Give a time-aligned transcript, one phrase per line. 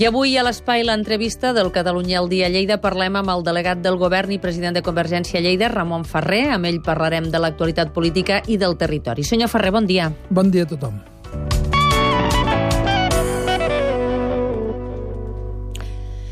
[0.00, 3.98] I avui a l'espai l'entrevista del Catalunya al dia Lleida parlem amb el delegat del
[4.00, 6.46] govern i president de Convergència Lleida, Ramon Ferrer.
[6.54, 9.26] Amb ell parlarem de l'actualitat política i del territori.
[9.28, 10.06] Senyor Ferrer, bon dia.
[10.30, 10.94] Bon dia a tothom.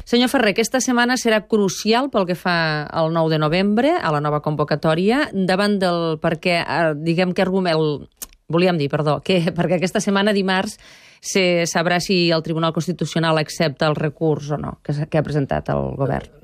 [0.09, 4.23] Senyor Ferrer, aquesta setmana serà crucial pel que fa al 9 de novembre, a la
[4.25, 6.17] nova convocatòria, davant del...
[6.25, 8.09] perquè, eh, diguem que argument...
[8.49, 10.79] Volíem dir, perdó, que perquè aquesta setmana, dimarts,
[11.21, 15.71] se sabrà si el Tribunal Constitucional accepta el recurs o no que, que ha presentat
[15.75, 16.39] el govern.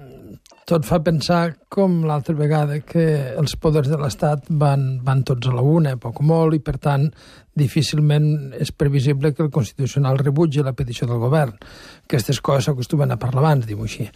[0.64, 3.02] Tot fa pensar com l'altra vegada que
[3.36, 6.78] els poders de l'Estat van, van tots a la una, poc o molt, i per
[6.80, 7.04] tant
[7.52, 11.52] difícilment és previsible que el Constitucional rebutgi la petició del govern.
[12.08, 14.08] Aquestes coses s'acostumen a parlar abans, diu així.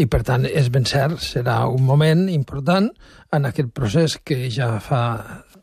[0.00, 2.88] I per tant és ben cert, serà un moment important
[3.36, 5.02] en aquest procés que ja fa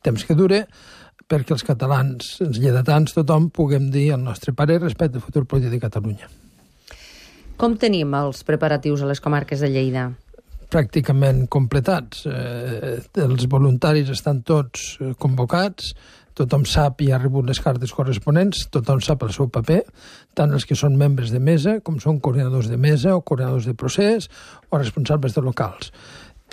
[0.05, 0.67] temps que dure,
[1.27, 5.75] perquè els catalans, els lleidatans, tothom puguem dir el nostre pare respecte al futur polític
[5.75, 6.29] de Catalunya.
[7.57, 10.11] Com tenim els preparatius a les comarques de Lleida?
[10.71, 12.25] Pràcticament completats.
[12.27, 15.93] Eh, els voluntaris estan tots eh, convocats,
[16.37, 19.81] tothom sap i ha rebut les cartes corresponents, tothom sap el seu paper,
[20.37, 23.73] tant els que són membres de mesa com són coordinadors de mesa o coordinadors de
[23.73, 24.29] procés
[24.69, 25.91] o responsables de locals.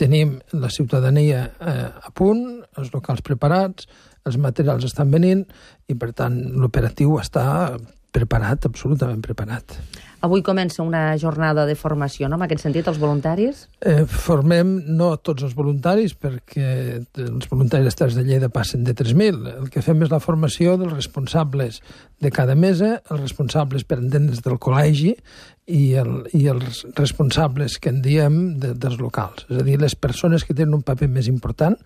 [0.01, 1.77] Tenim la ciutadania eh,
[2.09, 3.87] a punt, els locals preparats,
[4.25, 5.45] els materials estan venint
[5.89, 7.77] i, per tant, l'operatiu està
[8.15, 9.75] preparat, absolutament preparat.
[10.25, 13.65] Avui comença una jornada de formació, no?, en aquest sentit, els voluntaris?
[13.85, 16.69] Eh, formem no tots els voluntaris, perquè
[17.21, 19.51] els voluntaris d'Estats de Lleida passen de 3.000.
[19.59, 21.83] El que fem és la formació dels responsables
[22.25, 25.13] de cada mesa, els responsables per entendre's del col·legi
[25.67, 29.47] i, el, i els responsables que en diem de, dels locals.
[29.49, 31.77] És a dir, les persones que tenen un paper més important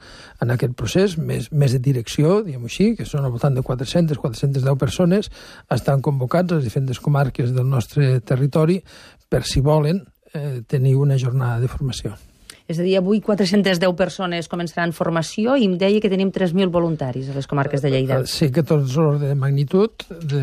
[0.43, 4.19] en aquest procés, més, més de direcció, diguem així, que són al voltant de 400,
[4.19, 5.31] 410 persones,
[5.75, 8.81] estan convocats a les diferents comarques del nostre territori
[9.29, 10.03] per, si volen,
[10.35, 12.17] eh, tenir una jornada de formació.
[12.69, 17.31] És a dir, avui 410 persones començaran formació i em deia que tenim 3.000 voluntaris
[17.33, 18.19] a les comarques de Lleida.
[18.21, 20.43] Eh, sí que tots l'ordre de magnitud de,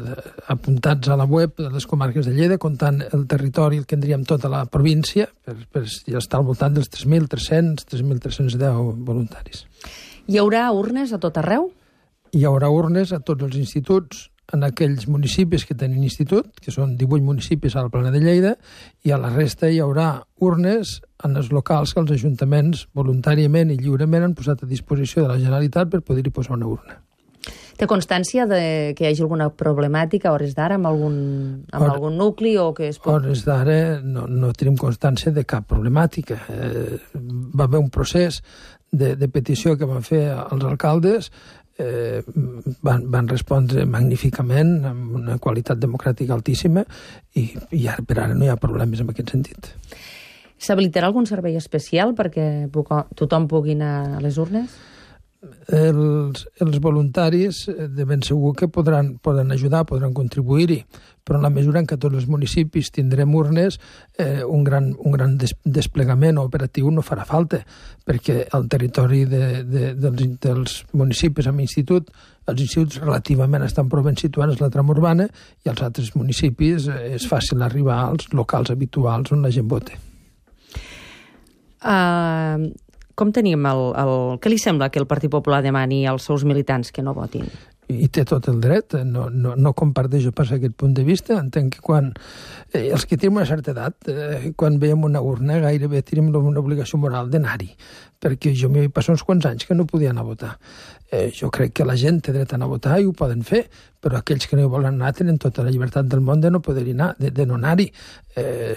[0.00, 0.16] de,
[0.50, 4.02] apuntats a la web de les comarques de Lleida, comptant el territori, el que en
[4.02, 9.62] diríem tota la província, per, per ja estar al voltant dels 3.300, 3.310 voluntaris.
[10.26, 11.70] Hi haurà urnes a tot arreu?
[12.34, 16.96] Hi haurà urnes a tots els instituts, en aquells municipis que tenen institut, que són
[16.98, 18.56] 18 municipis al Plana de Lleida,
[19.06, 23.78] i a la resta hi haurà urnes en els locals que els ajuntaments voluntàriament i
[23.78, 26.98] lliurement han posat a disposició de la Generalitat per poder-hi posar una urna.
[27.80, 31.14] Té constància de que hi hagi alguna problemàtica a hores d'ara amb, algun,
[31.72, 33.14] amb Hora, algun nucli o que es pot...
[33.14, 36.36] hores d'ara no, no tenim constància de cap problemàtica.
[36.52, 38.42] Eh, va haver un procés
[38.92, 41.30] de, de petició que van fer els alcaldes
[41.80, 42.20] eh,
[42.86, 46.84] van, van respondre magníficament, amb una qualitat democràtica altíssima,
[47.34, 49.72] i, i ara per ara no hi ha problemes en aquest sentit.
[50.60, 52.46] S'habilitarà algun servei especial perquè
[53.16, 54.76] tothom pugui anar a les urnes?
[55.40, 60.82] Els, els voluntaris de ben segur que podran, poden ajudar, podran contribuir-hi,
[61.24, 63.78] però en la mesura en què tots els municipis tindrem urnes,
[64.18, 67.62] eh, un gran, un gran des, desplegament operatiu no farà falta,
[68.04, 72.12] perquè el territori de, de, dels, dels municipis amb institut,
[72.50, 75.28] els instituts relativament estan prou ben situats a la trama urbana
[75.64, 79.96] i als altres municipis eh, és fàcil arribar als locals habituals on la gent vota.
[81.80, 82.68] Uh,
[83.20, 84.14] com tenim el, el...
[84.40, 87.44] Què li sembla que el Partit Popular demani als seus militants que no votin?
[87.90, 91.76] I té tot el dret, no, no, no comparteixo pas aquest punt de vista, entenc
[91.76, 92.12] que quan
[92.72, 96.62] eh, els que tenim una certa edat, eh, quan veiem una urna, gairebé tenim una
[96.62, 97.72] obligació moral d'anar-hi,
[98.20, 100.56] perquè jo m'hi passo uns quants anys que no podia anar a votar.
[101.10, 103.40] Eh, jo crec que la gent té dret a anar a votar i ho poden
[103.42, 103.64] fer,
[104.00, 106.60] però aquells que no hi volen anar tenen tota la llibertat del món de no
[106.62, 107.88] poder-hi anar, de, de no anar-hi.
[108.38, 108.76] Eh,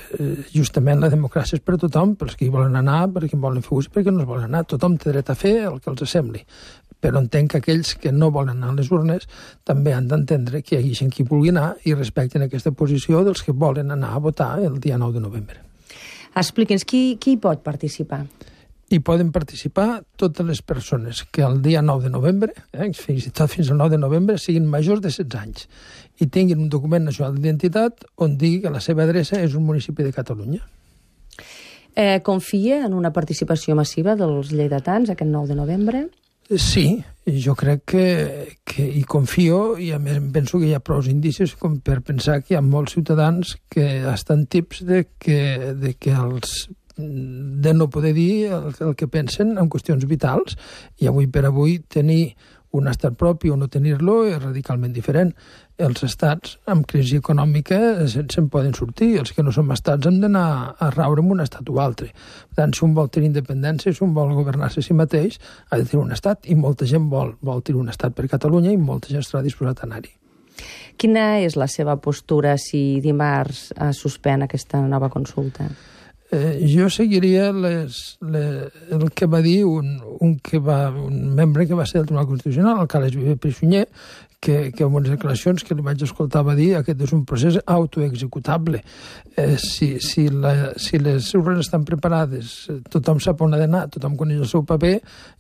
[0.56, 3.64] justament la democràcia és per a tothom, pels que hi volen anar, perquè en volen
[3.64, 4.66] fer ús, perquè no es volen anar.
[4.66, 6.42] Tothom té dret a fer el que els sembli
[7.04, 9.28] però entenc que aquells que no volen anar a les urnes
[9.68, 13.44] també han d'entendre que hi hagi gent qui vulgui anar i respecten aquesta posició dels
[13.44, 15.60] que volen anar a votar el dia 9 de novembre.
[16.40, 18.24] Expliqui'ns, qui, qui pot participar?
[18.94, 23.36] Hi poden participar totes les persones que el dia 9 de novembre, eh, fins i
[23.36, 25.68] tot fins al 9 de novembre, siguin majors de 16 anys
[26.22, 30.06] i tinguin un document nacional d'identitat on digui que la seva adreça és un municipi
[30.06, 30.62] de Catalunya.
[31.96, 36.08] Eh, confia en una participació massiva dels lleidatans aquest 9 de novembre?
[36.52, 38.08] Sí, jo crec que,
[38.68, 42.42] que hi confio i a més penso que hi ha prou indicis com per pensar
[42.42, 46.68] que hi ha molts ciutadans que estan tips de que, de que els
[46.98, 50.58] de no poder dir el, el que pensen en qüestions vitals.
[51.02, 52.36] I avui per avui tenir
[52.74, 55.30] Un estat propi o no tenir-lo és radicalment diferent.
[55.78, 57.78] Els estats amb crisi econòmica
[58.10, 59.12] se'n se poden sortir.
[59.22, 60.48] Els que no som estats hem d'anar
[60.82, 62.10] a raure en un estat o altre.
[62.50, 65.38] Per tant, si un vol tenir independència, si un vol governar-se a si mateix,
[65.70, 66.50] ha de tenir un estat.
[66.50, 69.84] I molta gent vol, vol tenir un estat per Catalunya i molta gent estarà disposat
[69.84, 70.18] a anar-hi.
[70.98, 75.70] Quina és la seva postura si dimarts suspèn aquesta nova consulta?
[76.34, 81.68] Eh, jo seguiria les, les, el que va dir un, un, que va, un membre
[81.70, 83.84] que va ser del Tribunal Constitucional, el Carles Viver Prisonyer,
[84.44, 87.56] que, que en unes declaracions que li vaig escoltar va dir aquest és un procés
[87.64, 88.82] autoexecutable.
[89.40, 93.86] Eh, si, si, la, si les urnes estan preparades, eh, tothom sap on ha d'anar,
[93.94, 94.98] tothom coneix el seu paper,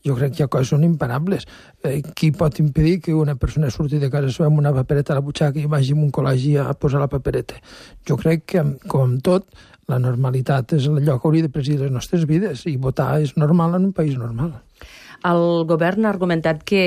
[0.08, 1.44] jo crec que hi ha coses són imparables.
[1.84, 5.20] Eh, qui pot impedir que una persona surti de casa seva amb una papereta a
[5.20, 7.60] la butxaca i vagi a un col·legi a posar la papereta?
[8.08, 9.52] Jo crec que, com amb tot,
[9.92, 13.36] la normalitat és el lloc que hauria de presidir les nostres vides i votar és
[13.36, 14.62] normal en un país normal.
[15.24, 16.84] El govern ha argumentat que,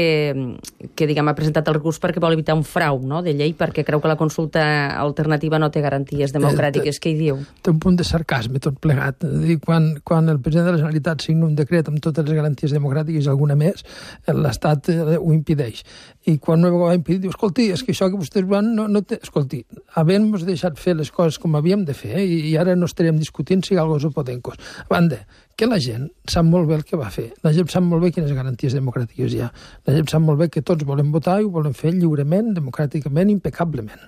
[0.94, 3.84] que diguem, ha presentat el recurs perquè vol evitar un frau no, de llei, perquè
[3.86, 4.64] creu que la consulta
[5.00, 7.00] alternativa no té garanties democràtiques.
[7.00, 7.40] Què hi diu?
[7.64, 9.24] Té un punt de sarcasme tot plegat.
[9.24, 12.76] Dir, quan, quan el president de la Generalitat signa un decret amb totes les garanties
[12.76, 13.86] democràtiques i alguna més,
[14.28, 15.82] l'Estat eh, ho impedeix.
[16.26, 19.04] I quan ho va impedir, diu, escolti, és que això que vostès van no, no
[19.06, 19.20] té...
[19.22, 19.60] Escolti,
[19.94, 23.62] havent-nos deixat fer les coses com havíem de fer, eh, i, ara no estaríem discutint
[23.62, 24.58] si algo és o potencos.
[24.82, 25.20] A banda,
[25.54, 27.28] que la gent sap molt bé el que va fer.
[27.46, 29.52] La gent sap molt bé quines garanties democràtiques hi ha.
[29.86, 33.30] La gent sap molt bé que tots volem votar i ho volem fer lliurement, democràticament,
[33.30, 34.02] impecablement.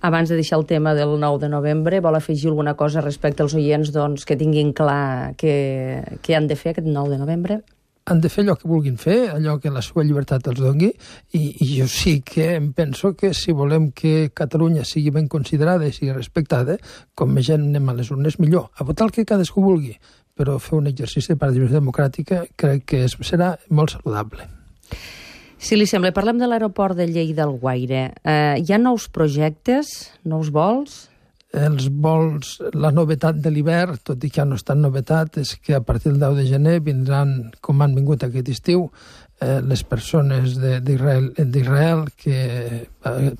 [0.00, 3.52] Abans de deixar el tema del 9 de novembre, vol afegir alguna cosa respecte als
[3.52, 5.56] oients doncs, que tinguin clar què,
[6.24, 7.64] què han de fer aquest 9 de novembre?
[8.06, 10.92] Han de fer allò que vulguin fer, allò que la seva llibertat els dongui,
[11.34, 15.88] i, i jo sí que em penso que si volem que Catalunya sigui ben considerada
[15.88, 16.78] i sigui respectada,
[17.18, 18.70] com més gent anem a les urnes, millor.
[18.78, 19.96] A votar el que cadascú vulgui,
[20.38, 24.46] però fer un exercici de participació democràtica crec que és, serà molt saludable.
[25.58, 28.10] Si li sembla, parlem de l'aeroport de Lleida al Guaire.
[28.22, 31.06] Eh, hi ha nous projectes, nous vols?
[31.54, 35.54] Els vols, la novetat de l'hivern, tot i que ja no és tan novetat, és
[35.62, 38.90] que a partir del 10 de gener vindran, com han vingut aquest estiu,
[39.40, 42.36] eh, les persones d'Israel que
[43.06, 43.34] eh,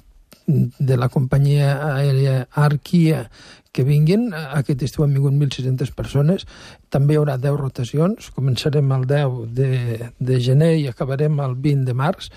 [0.46, 3.26] de la companyia aèria Arquia
[3.76, 4.30] que vinguin.
[4.32, 6.46] Aquest estiu han vingut 1.600 persones.
[6.92, 8.30] També hi haurà 10 rotacions.
[8.36, 9.68] Començarem el 10 de,
[10.30, 12.30] de gener i acabarem el 20 de març.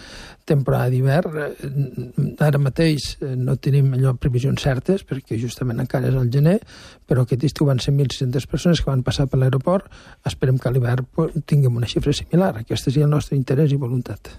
[0.50, 2.36] Temporada d'hivern.
[2.44, 6.58] Ara mateix eh, no tenim allò previsions certes, perquè justament encara és el gener,
[7.08, 9.88] però aquest estiu van ser 1.600 persones que van passar per l'aeroport.
[10.28, 11.08] Esperem que a l'hivern
[11.46, 12.58] tinguem una xifra similar.
[12.66, 14.34] Aquest és el nostre interès i voluntat.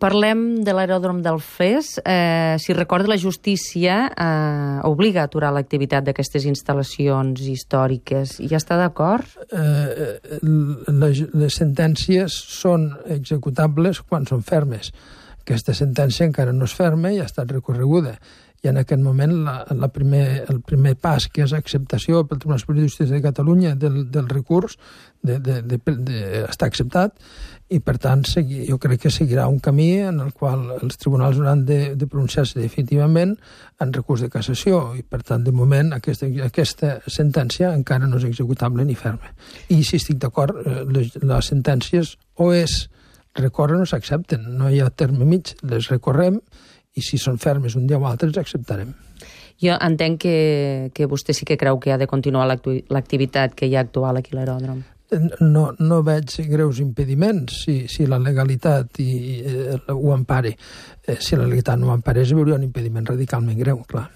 [0.00, 2.00] Parlem de l'aeròdrom del FES.
[2.00, 8.38] Eh, si recorda, la justícia eh, obliga a aturar l'activitat d'aquestes instal·lacions històriques.
[8.40, 9.28] I està d'acord?
[9.52, 14.88] Eh, les, les sentències són executables quan són fermes.
[15.44, 18.16] Aquesta sentència encara no és ferma i ha estat recorreguda
[18.62, 22.60] i en aquest moment la, la primer, el primer pas, que és acceptació pel Tribunal
[22.60, 24.76] Superior de Justícia de Catalunya del, del recurs,
[25.22, 27.16] de, de, de, de, està acceptat
[27.70, 31.38] i per tant segui, jo crec que seguirà un camí en el qual els tribunals
[31.38, 33.36] hauran de, de pronunciar-se definitivament
[33.80, 38.26] en recurs de cassació i per tant de moment aquesta, aquesta sentència encara no és
[38.28, 39.32] executable ni ferma.
[39.68, 42.82] I si estic d'acord, eh, les, les sentències o és
[43.38, 46.40] recorren o s'accepten, no hi ha terme mig, les recorrem
[46.96, 48.94] i si són fermes un dia o altre els acceptarem.
[49.60, 50.36] Jo entenc que,
[50.94, 54.34] que vostè sí que creu que ha de continuar l'activitat que hi ha actual aquí
[54.34, 54.80] a l'aeròdrom
[55.40, 60.54] no, no veig greus impediments si, si la legalitat i, eh, ho empare.
[61.02, 64.06] Eh, si la legalitat no ho emparés, hi hauria un impediment radicalment greu, clar.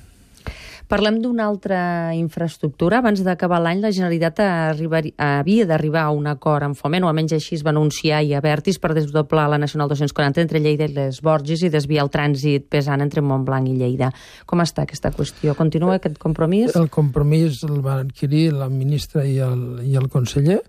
[0.94, 1.78] Parlem d'una altra
[2.14, 3.00] infraestructura.
[3.00, 7.56] Abans d'acabar l'any, la Generalitat havia d'arribar a un acord amb Foment, o almenys així
[7.58, 11.64] es va anunciar i a per desdoblar la Nacional 240 entre Lleida i les Borges
[11.66, 14.12] i desviar el trànsit pesant entre Montblanc i Lleida.
[14.46, 15.56] Com està aquesta qüestió?
[15.58, 16.76] Continua aquest compromís?
[16.78, 20.60] El compromís el van adquirir la ministra i el, i el conseller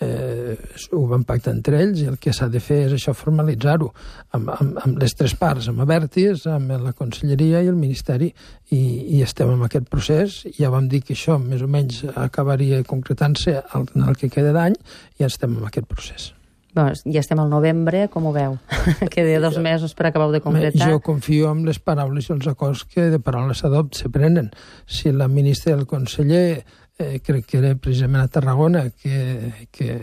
[0.00, 0.56] eh,
[0.92, 3.90] ho van pactar entre ells i el que s'ha de fer és això formalitzar-ho
[4.36, 8.32] amb, amb, amb les tres parts, amb Avertis, amb la Conselleria i el Ministeri
[8.70, 8.80] i,
[9.18, 13.60] i estem en aquest procés ja vam dir que això més o menys acabaria concretant-se
[13.60, 16.30] en el que queda d'any i ja estem en aquest procés.
[16.74, 18.58] Bueno, ja estem al novembre, com ho veu?
[19.12, 20.90] Queda dos mesos per acabar de concretar.
[20.90, 24.52] Jo confio en les paraules i els acords que de paraules s'adopten, se prenen.
[24.86, 26.62] Si la ministra i el conseller
[27.00, 29.98] eh, crec que era precisament a Tarragona, que, que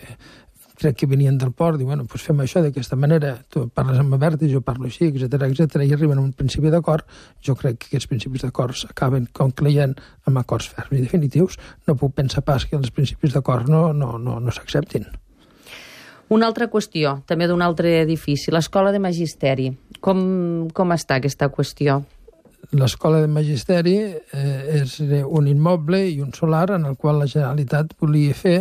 [0.78, 4.14] crec que venien del port, i bueno, pues fem això d'aquesta manera, tu parles amb
[4.18, 7.08] Averti, jo parlo així, etc etc i arriben a un principi d'acord,
[7.42, 9.96] jo crec que aquests principis d'acords acaben concloent
[10.30, 11.58] amb acords ferms i definitius.
[11.88, 15.08] No puc pensar pas que els principis d'acord no, no, no, no s'acceptin.
[16.30, 19.70] Una altra qüestió, també d'un altre edifici, l'Escola de Magisteri.
[20.04, 20.20] Com,
[20.76, 22.02] com està aquesta qüestió?
[22.76, 27.96] L'Escola de Magisteri eh, és un immoble i un solar en el qual la Generalitat
[28.02, 28.58] volia fer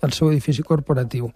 [0.00, 1.28] el seu edifici corporatiu.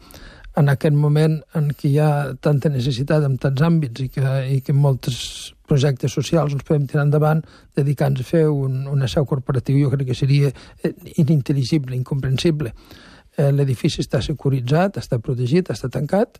[0.57, 2.11] En aquest moment en què hi ha
[2.41, 7.05] tanta necessitat en tants àmbits i que, i que molts projectes socials els podem tirar
[7.05, 7.43] endavant,
[7.77, 10.49] dedicant-nos a fer un, una seu corporatiu, jo crec que seria
[10.81, 12.73] eh, inintel·ligible, incomprensible.
[13.37, 16.39] Eh, L'edifici està securitzat, està protegit, està tancat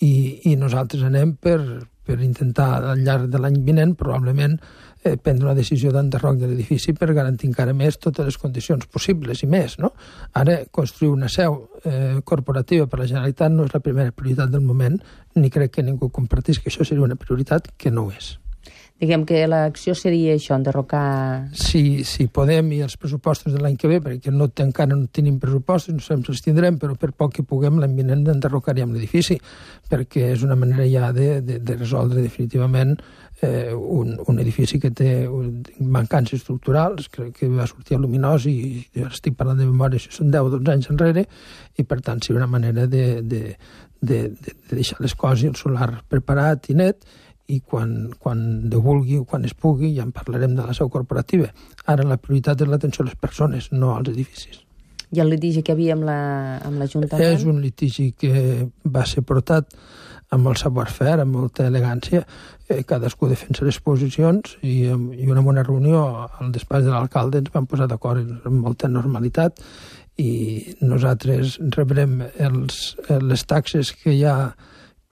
[0.00, 1.58] i, i nosaltres anem per,
[2.06, 4.56] per intentar al llarg de l'any vinent probablement
[5.04, 9.44] eh, prendre una decisió d'enderroc de l'edifici per garantir encara més totes les condicions possibles
[9.44, 9.76] i més.
[9.78, 9.92] No?
[10.40, 14.64] Ara, construir una seu eh, corporativa per la Generalitat no és la primera prioritat del
[14.64, 14.96] moment,
[15.36, 18.38] ni crec que ningú compartís que això seria una prioritat que no ho és.
[19.00, 21.48] Diguem que l'acció seria això, enderrocar...
[21.56, 25.38] Si, si podem, i els pressupostos de l'any que ve, perquè no encara no tenim
[25.40, 29.38] pressupostos, no sabem si els tindrem, però per poc que puguem l'any vinent enderrocaríem l'edifici,
[29.88, 32.92] perquè és una manera ja de, de, de resoldre definitivament
[33.40, 35.14] eh, un, un edifici que té
[35.80, 40.28] mancances estructurals, crec que va sortir a Luminós i, estic parlant de memòria, si són
[40.28, 41.24] 10 o 12 anys enrere,
[41.80, 43.56] i per tant seria una manera de, de,
[44.00, 47.08] de, de deixar les coses i el solar preparat i net,
[47.50, 50.90] i quan, quan de vulgui o quan es pugui ja en parlarem de la seu
[50.92, 51.50] corporativa.
[51.90, 54.62] Ara la prioritat és l'atenció a les persones, no als edificis.
[55.10, 57.24] I el litigi que hi havia amb l'Ajuntament?
[57.24, 59.74] La, és un litigi que va ser portat
[60.30, 62.22] amb el savoir-faire, amb molta elegància,
[62.68, 67.50] eh, cadascú defensa les posicions i, i una bona reunió al despatx de l'alcalde ens
[67.54, 69.58] vam posar d'acord amb molta normalitat
[70.20, 74.36] i nosaltres rebrem els, les taxes que hi ha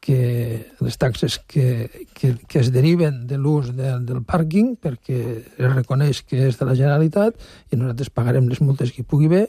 [0.01, 5.19] que les taxes que, que, que es deriven de l'ús de, del pàrquing perquè
[5.59, 7.35] es reconeix que és de la Generalitat
[7.73, 9.49] i nosaltres pagarem les multes que pugui haver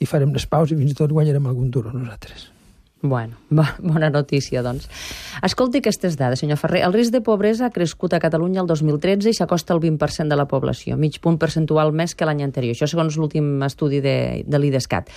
[0.00, 2.48] i farem les paus i fins i tot guanyarem algun duro nosaltres.
[3.02, 3.36] Bueno,
[3.78, 4.88] bona notícia, doncs.
[5.44, 6.82] Escolti aquestes dades, senyor Ferrer.
[6.84, 10.36] El risc de pobresa ha crescut a Catalunya el 2013 i s'acosta al 20% de
[10.36, 12.76] la població, mig punt percentual més que l'any anterior.
[12.76, 15.12] Això segons l'últim estudi de, de l'IDESCAT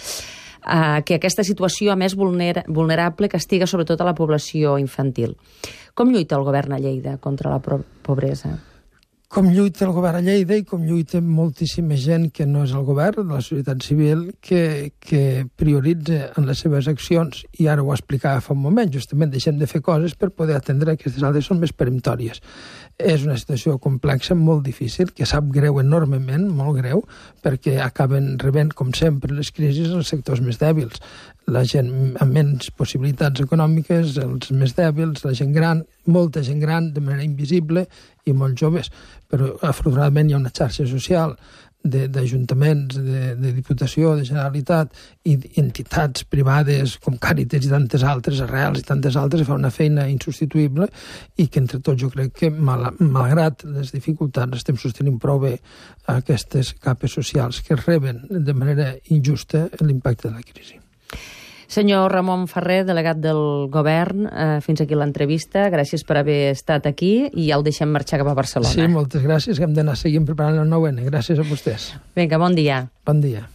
[0.66, 5.38] eh, que aquesta situació, a més vulnera, vulnerable, castiga sobretot a la població infantil.
[5.94, 8.58] Com lluita el govern a Lleida contra la pobresa?
[9.34, 12.84] Com lluita el govern a Lleida i com lluita moltíssima gent que no és el
[12.86, 17.90] govern, de la societat civil, que, que prioritza en les seves accions, i ara ho
[17.96, 21.64] explicava fa un moment, justament deixem de fer coses per poder atendre aquestes altres són
[21.64, 22.44] més peremptòries.
[23.02, 27.02] És una situació complexa, molt difícil, que sap greu enormement, molt greu,
[27.42, 31.02] perquè acaben rebent, com sempre, les crisis els sectors més dèbils.
[31.52, 36.94] La gent amb menys possibilitats econòmiques, els més dèbils, la gent gran, molta gent gran
[36.94, 37.84] de manera invisible
[38.26, 38.90] i molt joves
[39.34, 41.34] però afortunadament hi ha una xarxa social
[41.84, 44.94] d'ajuntaments, de, de, de Diputació, de Generalitat
[45.28, 50.06] i entitats privades com Càritas i tantes altres, Arrels i tantes altres, fa una feina
[50.08, 50.88] insubstituïble
[51.44, 55.58] i que entre tots jo crec que, mal, malgrat les dificultats, estem sostenint prou bé
[56.14, 60.80] aquestes capes socials que reben de manera injusta l'impacte de la crisi.
[61.74, 65.70] Senyor Ramon Ferrer, delegat del govern, eh, fins aquí l'entrevista.
[65.74, 68.74] Gràcies per haver estat aquí i ja el deixem marxar cap a Barcelona.
[68.76, 71.08] Sí, moltes gràcies, que hem d'anar seguint preparant el 9N.
[71.10, 71.94] Gràcies a vostès.
[72.16, 72.86] Vinga, bon dia.
[73.06, 73.48] Bon dia.